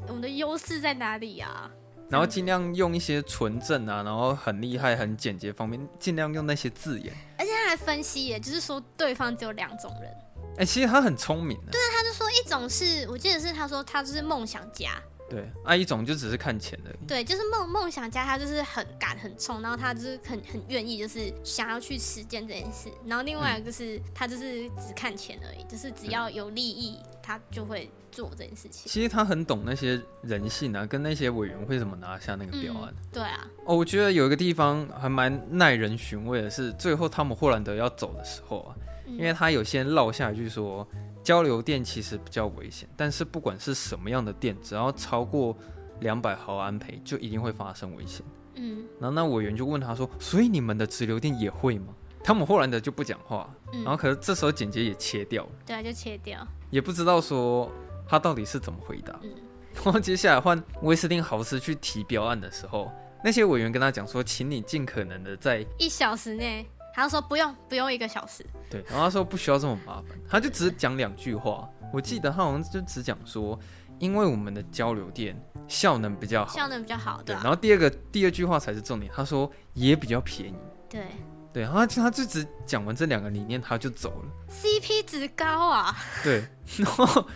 [0.06, 1.70] 我们的优势在哪里呀、啊？
[2.08, 7.12] 然后尽量用一些纯正啊，然后很厉害、很简洁方面，尽量用那些字眼。
[7.36, 10.08] 而且他还分析耶，就是说对方只有两种人。
[10.50, 11.72] 哎、欸，其实他很聪明的。
[11.72, 14.92] 对，他就说一种是我记得是他说他就是梦想家。
[15.28, 16.90] 对，啊，一种就只是看钱的。
[17.06, 22.88] 对，就是梦梦想家，他就是很敢很冲，然后他就是很很愿意，就是想要去实践这件事。
[23.06, 28.90] 然后另外一个就是、嗯、他就是只看钱而已，就是只要有利益，嗯、他就会做这件事情。
[28.90, 33.04] 其实他很懂那些人性啊，跟那些委员会怎么拿下那个标案、嗯。
[33.12, 33.46] 对啊。
[33.66, 38.74] 哦，我觉得有一个地方还蛮耐人寻味的是，最后汤姆·霍兰德要走的时候啊，
[39.06, 40.88] 嗯、因为他有先落下一句说。
[41.28, 45.54] 交流电其实比较危险，但是不管是什么样的电，只要超过
[46.00, 48.24] 两百毫安培，就一定会发生危险。
[48.54, 51.88] 嗯，然后那委员就问他说：“所以你们的直流电也会吗？”
[52.24, 57.70] 汤姆·霍兰德就不讲话，嗯、然后可是这时候简洁也切掉了，对啊，就切掉，也不知道说
[58.08, 59.20] 他到底是怎么回答。
[59.22, 59.30] 嗯，
[59.74, 62.90] 然后接下来换威斯汀豪斯去提标案的时候，
[63.22, 66.66] 那些委员跟他讲说：“请你尽可能的在一小时内。”
[67.02, 68.44] 他说不用，不用一个小时。
[68.70, 71.68] 对，然后他说不需要这么麻烦，他就只讲两句话。
[71.92, 73.58] 我记得他好像就只讲说，
[73.98, 75.34] 因为我们的交流电
[75.66, 77.22] 效能比较好，效能比较好。
[77.22, 77.42] 对，对。
[77.42, 80.56] 然后第二个第二句话才是重点，他说也比较便宜。
[80.88, 81.06] 对
[81.50, 84.30] 对，然后他他就只讲完这两个理念，他就走了。
[84.50, 85.96] CP 值高啊。
[86.22, 87.26] 对，然后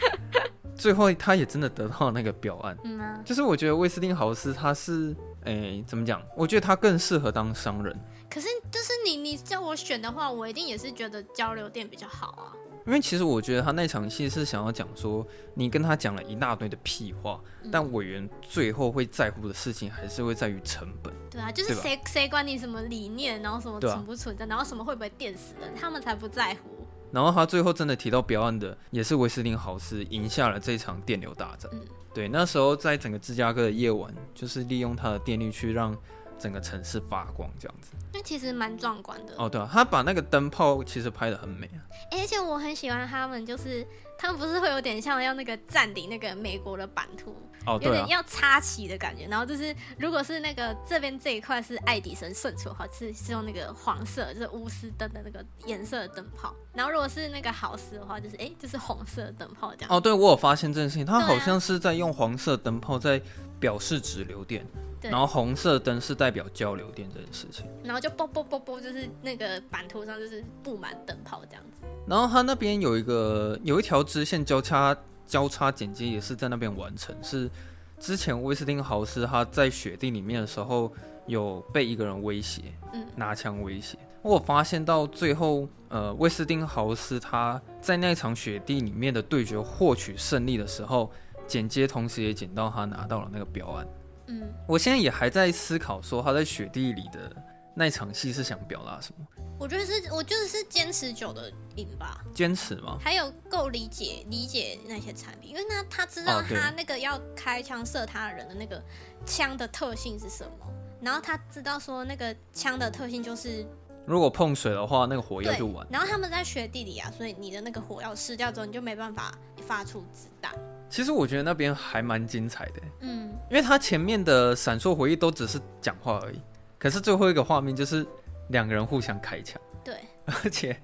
[0.77, 2.77] 最后他也真的得到了那个表案。
[2.85, 3.21] 嗯啊。
[3.25, 6.23] 就是我觉得威斯汀豪斯他是，哎，怎么讲？
[6.37, 7.99] 我觉得他更适合当商人。
[8.31, 12.53] 可是，就是你你叫我选的话，我一定也是觉得交流电比较好啊。
[12.85, 21.15] 因为其实我觉得他那场戏是想要讲说，你跟他讲了一大堆的屁话，嗯、但委员最后会在乎的事情还是会在于成本。
[21.31, 26.85] 对啊，就是谁谁管你什么理念，然后什么存不存在，啊、然后什么会不会电死人，他们才不在乎。
[27.13, 31.71] 然后他最后真的提到标案的，也是威斯汀豪斯赢下了这场电流大战。
[31.75, 31.81] 嗯、
[32.13, 35.97] 对，那时候在整个芝加哥的夜晚，就是利用他的电力去让。
[36.39, 39.49] 整个城市发光这样子，那其实蛮壮观的哦。
[39.49, 41.79] 对啊，他把那个灯泡其实拍的很美啊。
[42.11, 43.87] 而且我很喜欢他们，就是
[44.23, 47.35] 他们不是会有点像要那个占领那个美国的版图
[47.67, 49.27] 哦，有点要插旗的感觉。
[49.27, 56.55] 然后就是，如果是那个这边这一块是爱迪生胜出的话，是是用那个黄色，就是钨丝灯的那个颜色的灯泡。
[56.73, 59.91] 然后如果是那个好斯的话，就是哎，就是红色的灯泡这样。
[59.93, 63.21] 哦，对，我有发现这件事情，他好像是在用黄色灯泡在
[63.59, 64.65] 表示直流电。
[65.03, 71.82] 然后红色灯是代表交流电这件事情，然后就啵啵啵啵，就是那个版图上就是布满灯泡这样子。
[72.07, 77.51] 然后他那边有一个有一条支线交叉交叉剪接也是在那边完成，是
[77.99, 80.93] 之前威斯汀豪斯他在雪地里面的时候
[81.27, 82.63] 有被一个人威胁，
[82.93, 83.97] 嗯，拿枪威胁。
[84.23, 91.11] 我发现到最后，呃，威斯汀豪斯他在那场雪地里面的对决获取胜利的时候，
[91.47, 93.87] 剪接同时也剪到他拿到了那个标案。
[94.29, 97.35] 嗯，我现在也还在思考说他在雪地里的
[97.75, 99.27] 那场戏是想表达什么？
[99.59, 102.21] 我觉得是，我觉得是坚持久的赢吧。
[102.35, 102.99] 坚持吗？
[103.01, 108.83] 还有够理解理解那些产品，因为那他知道他那个要开枪射他的人的那个
[109.25, 110.67] 枪的特性是什么，
[111.01, 113.65] 然后他知道说那个枪的特性就是，
[114.05, 115.87] 如果碰水的话，那个火药就完。
[115.89, 119.33] 然后他们在学地理啊，所以你的那个火药失掉之后，你就没办法
[119.65, 120.53] 发出子弹。
[120.91, 126.41] 其实我觉得那边还蛮精彩的，嗯，因为他前面的闪烁回忆都只是讲话而已，
[126.83, 128.05] 可是最后一个画面就是
[128.49, 130.77] 两个人互相开枪，对，而且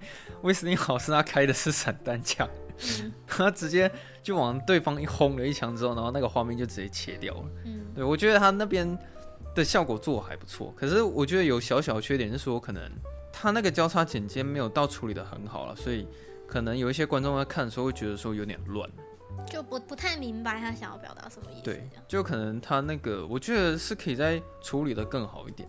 [0.42, 2.48] 威斯汀豪斯他开的是散弹枪，
[3.02, 3.90] 嗯， 他直接
[4.22, 8.96] 就往对方一轰了一枪之后，然后那个画面就直接切掉了，嗯，对，我觉得他那边
[9.56, 12.88] 的效果做还不错，可是我觉得有小小缺点是说，可能
[13.32, 16.06] 他那个交叉剪接没有到处理的很好了，所以
[16.46, 18.88] 可能有一些观众在看的时候会觉得说有点乱。
[19.46, 21.62] 就不不太明白他想要表达什么意思。
[21.62, 25.68] 对，就可能他那个，我觉得是可以再处理的更好一点。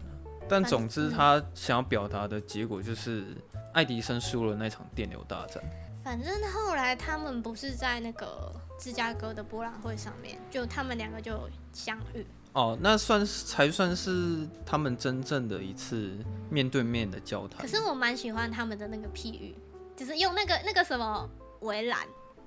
[0.50, 3.36] 但总之，他想要表达的结果就是
[3.74, 5.64] 爱迪生输了那场电流大战。
[6.04, 12.26] 反正后来他们不是在那个芝加哥的博览会上面，就他们两个就相遇。
[12.54, 16.18] 哦，那算是才算是他们真正的一次
[16.50, 17.62] 面对面的交谈。
[17.62, 19.56] 可是我蛮喜欢他们的那个譬喻，
[19.96, 22.00] 就是用那个那个什么围栏。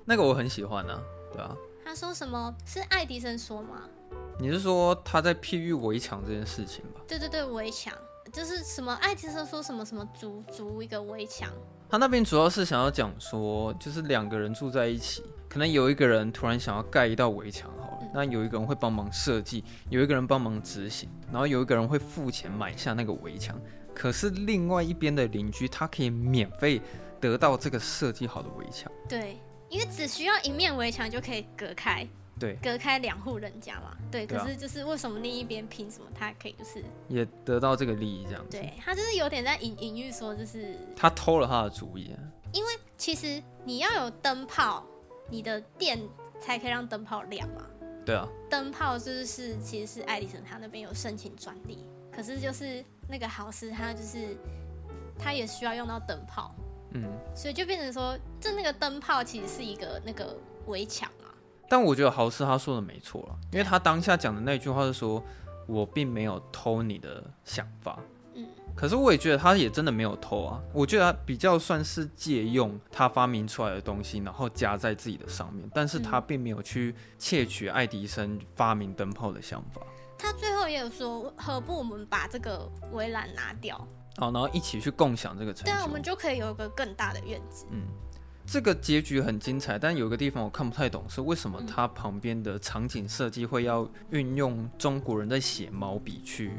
[0.05, 1.01] 那个我很喜欢啊。
[1.33, 3.83] 对啊，他说什么是爱迪生说吗？
[4.39, 7.01] 你是说他在譬喻围墙这件事情吧？
[7.07, 7.93] 对对对，围墙
[8.33, 8.93] 就是什么？
[8.95, 11.49] 爱迪生说什么什么筑筑一个围墙？
[11.89, 23.61] 他那边主要是想要讲说，就是两个人住在一起，可能有一个人突然想要盖一道围墙，好了，嗯，那有一个人会帮忙设计，有一个人帮忙执行，然后有一个人会付钱买下那个围墙，
[23.95, 26.81] 可是另外一边的邻居他可以免费
[27.21, 28.91] 得到这个设计好的围墙。
[29.09, 29.37] 对。
[29.69, 32.07] 因为只需要一面围墙就可以隔开，
[32.43, 34.27] 对，隔开两户人家嘛，对。
[34.27, 38.59] 可是就是为什么另一边凭什么他可以就是也得到这个利益这样子？
[38.59, 42.19] 对，他就是有点在隐隐喻说，就是他偷了他的主意啊。
[42.53, 44.85] 因为其实你要有灯泡，
[45.31, 46.01] 你的电
[46.41, 47.65] 才可以让灯泡亮嘛。
[48.05, 48.27] 对啊。
[48.51, 54.37] 灯泡就是其实是爱迪生他那边有申请专利，可是就是那个豪斯他就是
[55.17, 56.53] 他也需要用到灯泡。
[56.95, 57.05] 嗯，
[57.37, 61.22] 所以就变成说，这那个灯泡其实是一个那个围墙啊。
[61.73, 65.25] 但我觉得豪斯他说的没错了，因为他当下讲的那句话是说，
[65.67, 67.99] 我并没有偷你的想法。
[68.35, 70.61] 嗯，可是我也觉得他也真的没有偷啊。
[70.75, 79.81] 我觉得他比较算是借用他发明出来的东西，然后加在自己的上面，但是他并没有去窃取爱迪生发明灯泡的想法。
[80.19, 83.79] 他最后也有说，何不我们把这个围栏拿掉？
[84.19, 87.65] 好，然后一起去共享这个成就，对，我们就可以有一个更大的院子。
[87.71, 87.87] 嗯，
[88.53, 96.53] 这个结局很精彩，但有个地方我看不太懂，是为什么它旁边的场景设计会要运用中国人在写毛笔去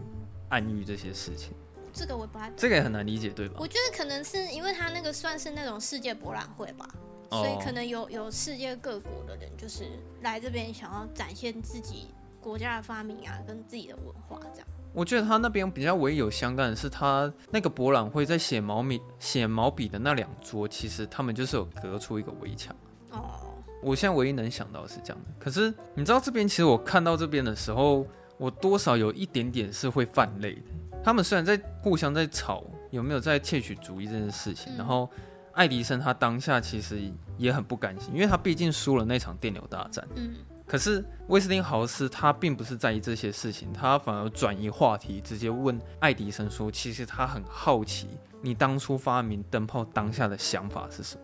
[0.49, 1.53] 暗喻这些事情？
[1.93, 3.57] 这个我不太，这个也很难理解，对吧？
[3.59, 6.89] 我觉得可能是因为它那个算是那种世界博览会吧，
[7.29, 9.83] 所以可能有有世界各国的人就是
[10.23, 12.07] 来这边想要展现自己
[12.41, 14.67] 国家的发明啊，跟自己的文化这样。
[14.93, 22.75] 我觉得他那边比较唯一有相干的是，他那个博览会在写毛笔写毛笔的那两桌，其实他们就是有隔出一个围墙。
[23.09, 23.39] 哦，
[23.81, 25.31] 我现在唯一能想到是这样的。
[25.39, 28.05] 可是你知道这边，其实我看到这边的时候，
[28.37, 30.61] 我多少有一点点是会泛泪的。
[31.03, 35.09] 他们虽然在互相在吵有没有在窃取主意这件事情，然后
[35.53, 37.01] 爱迪生他当下其实
[37.37, 40.07] 也很不甘心，因为他毕竟输了那场电流大战。
[40.15, 40.35] 嗯。
[40.73, 48.07] 可是威斯汀豪斯他并不是在意这些事情，他反而转移话题，直接问爱迪生说：“其实他很好奇，
[48.41, 51.21] 你当初发明灯泡当下的想法是什么？”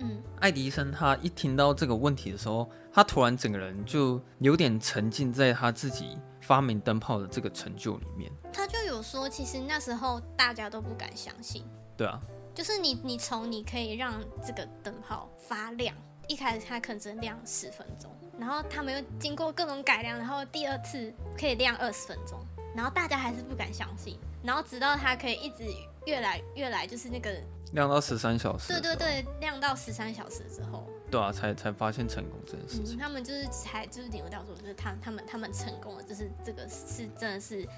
[0.00, 8.32] 嗯，爱迪生他一听到这个问题的时候，他突然整个人就有点沉浸在他自己发明灯泡的这个成就里面。
[8.50, 11.62] 他就有说，其实那时候大家都不敢相信。
[11.94, 12.18] 对啊，
[12.54, 15.94] 就是你，你从你可以让这个灯泡发亮，
[16.26, 18.10] 一开始它可能只能亮十分钟。
[18.38, 22.38] 然后他们又经过各种改良，然后第二次可以亮二十分钟，
[22.74, 25.64] 然后大家还是不敢相信，然后直到它可以一直
[26.06, 27.30] 越来越来，就是那个
[27.72, 32.96] 亮到十三小时，对对对，亮到十三小时之后，对啊，才才发现成功这件事情。
[32.96, 37.68] 嗯，他们就是才就是领悟到说，就是他他们他们成功了，就是这个是真的是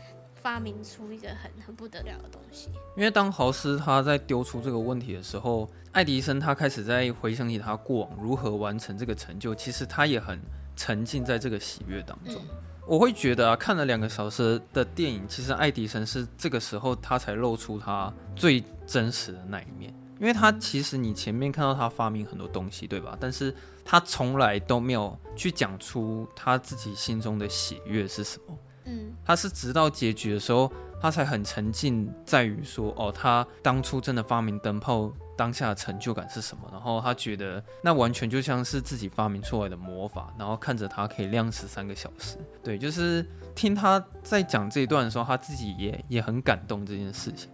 [0.43, 2.69] 发明出一个很很不得了的东西。
[2.97, 10.39] 因为当豪斯他在丢出这个问题的时候，爱迪生他开始在回想起他过往如何完成这个成就，其实他也很
[10.81, 12.41] 沉浸在这个喜悦当中。
[12.87, 23.15] 我会觉得啊，看了两个小时的电影，其实爱迪生是这个时候他才露出他最真实的那一面，因为他其实你前面看到他发明很多东西，对吧？
[23.21, 23.55] 但是
[23.85, 28.59] 他从来都没有去讲出他自己心中的喜悦是什么。
[28.87, 36.69] 嗯，他是直到结局的时候，他才很沉浸在于说，哦，他当初真的发明灯泡当下的成就感是什么？
[36.71, 42.37] 然后他觉得那完全就像是自己发明出来的魔法，然后看着它可以亮十三个小时。
[42.63, 47.51] 对，就是听他在讲这一段的时候，他自己也也很感动这件事情。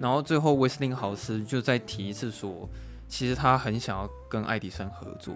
[0.00, 2.68] 然后最后威斯汀豪斯就再提一次说，
[3.08, 5.34] 其实他很想要跟爱迪生合作。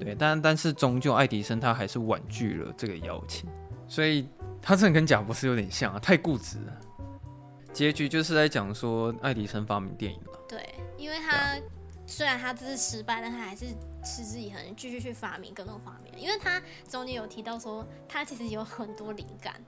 [0.00, 3.46] 对，但但是终究爱迪生他还是婉拒了这个邀请，
[3.86, 4.26] 所以
[4.62, 6.72] 他真的跟贾博士有点像啊，太固执了。
[7.74, 10.38] 结局就是在讲说爱迪生发明电影了。
[10.48, 11.60] 对，因为他
[12.06, 13.66] 虽然他这次失败，但他还是
[14.04, 16.12] 持之以恒，继续去发明各种发明。
[16.16, 19.60] 因为他中间有提到说，他其实有很多灵感，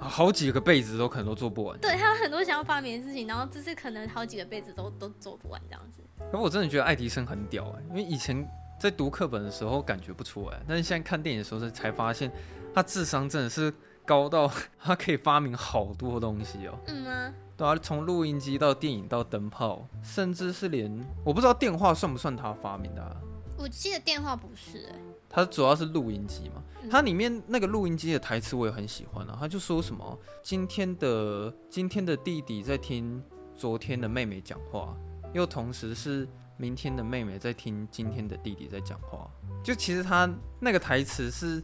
[0.00, 1.78] 好几个辈子都可能都做不完。
[1.78, 6.02] 对，他有很多想要发明的事情，然后这次可能好几个辈子都都做不完这样子。
[6.30, 8.46] 可我真的觉得爱迪生很屌哎，因为以前。
[8.80, 12.28] 在读课本的时候感觉不出来，但是现在看电影的时候才发现，
[12.74, 13.72] 他智商真的是
[14.04, 16.76] 高到 他可以发明好多东西哦。
[16.88, 17.34] 嗯吗？
[17.62, 20.92] 对啊，从录音机到电影到灯泡，甚至是连
[21.24, 23.16] 我不知道电话算不算他发明的啊？
[23.56, 24.94] 我记得电话不是欸，
[25.28, 26.60] 他主要是录音机嘛。
[26.90, 33.22] 它里面那个录音机的台词我也很喜欢啊，他就说什么今天的今天的弟弟在听
[33.54, 34.96] 昨天的妹妹讲话，
[35.32, 36.28] 又同时是。
[36.58, 39.28] 明天的妹妹在听今天的弟弟在讲话，
[39.64, 41.60] 就其实他那个台词是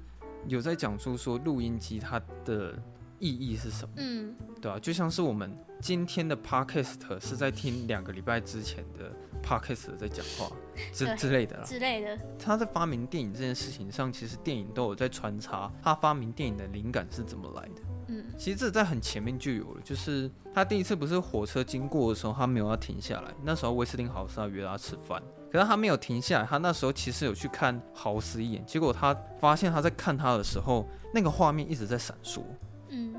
[0.48, 2.76] 有在讲述说录音机它的
[3.18, 9.12] 意义是什么，嗯，对啊，就像是我们今天的 podcast 是在听两个礼拜之前的
[9.42, 10.50] podcast 在讲话
[10.92, 12.18] 之之类的啦，之类的。
[12.38, 17.82] 他在发明电影这件事情上，其实电影都有在穿插他发明电影的灵感是怎么来的。
[18.10, 23.34] 嗯，其实这在很前面就有了，就是他第一次不是火车经过的时候，他没有要停下来。
[23.44, 26.46] 那时候威斯汀豪斯要约他吃饭，可是他没有停下来。
[26.46, 32.40] 他那时候其实有去看豪斯一眼，结果他发现他在看他的时候，那个画面一直在闪烁。
[32.88, 33.14] 嗯，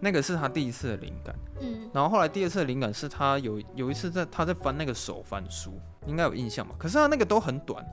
[0.00, 1.34] 那个是他第一次的灵感。
[1.60, 6.74] 嗯，然后后来第二次的灵感是他有有一次在他在翻那个手翻书，应该有印象吧？
[6.78, 7.84] 可是他那个都很短，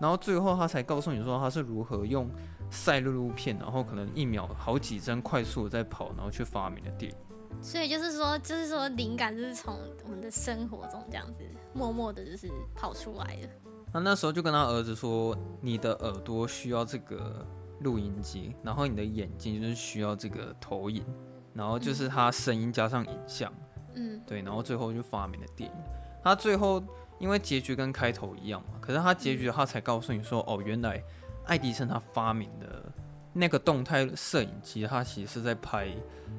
[0.00, 2.28] 然后最后他才告诉你说他是如何用。
[2.70, 7.16] 赛璐璐片，然后可能一秒好几帧快速的在跑，然后去发明的电影。
[7.62, 13.48] 所以就是说，就是说灵感就是从我们的生活中这样子默默的，就是跑出来的。
[13.92, 17.46] 他那时候就跟他儿子说：“你的耳朵需要这个
[17.80, 21.04] 录音机，然后你的眼睛就是需要这个投影，
[21.52, 23.52] 然后就是它声音加上影像，
[23.94, 25.76] 嗯，对，然后最后就发明了电影。
[26.22, 26.82] 他最后
[27.18, 31.02] 因为结局跟开头一样嘛，可是他结局他才告诉你说：哦，原来。”
[31.46, 32.90] 爱迪生他发明的
[33.34, 35.94] 那个动态摄影机，他其实是在拍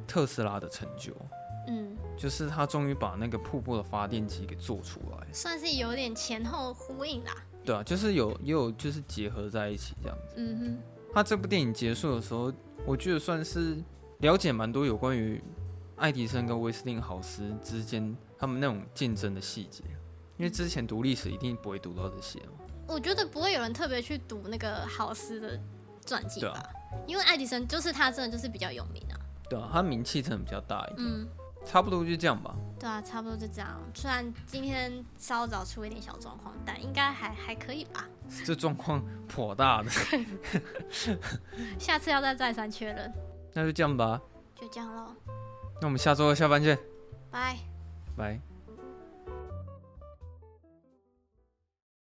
[0.08, 1.14] 特斯拉的成就。
[1.68, 7.36] 嗯，就是他终于把那个瀑布的发电机给做出来，算是有点前后呼应啦。
[7.64, 10.34] 对啊，就是有也有就是结合在一起这样子。
[10.38, 10.78] 嗯哼，
[11.16, 12.52] 他这部电影结束的时候，
[12.86, 13.82] 我觉得算是
[14.18, 15.42] 了解蛮多有关于
[15.96, 19.82] 爱迪生跟威斯汀豪斯之间他们那种竞争的细节，
[20.36, 22.42] 因为之前读历史一定不会读到这些。
[22.86, 25.58] 我觉得不会有人特别去读那个豪斯的
[26.06, 26.68] 传记吧，啊、
[27.08, 29.16] 因为爱迪生就是他真的就是比较有名啊。
[29.50, 30.98] 对啊，他名气真的比较大一点。
[31.00, 31.26] 嗯，
[31.66, 32.56] 差不多就这样吧。
[32.80, 33.82] 对啊，差不多就这样。
[33.94, 38.06] 虽然今天稍早出一点小状况，但应该还还可以吧。
[38.46, 39.90] 这状况颇大的。
[41.80, 43.12] 下次要再再三确认。
[43.54, 44.22] 那就这样吧。
[44.60, 45.08] 就这样喽。
[45.82, 46.78] 那我们下周下班见。
[47.32, 47.58] 拜。
[48.16, 48.55] 拜。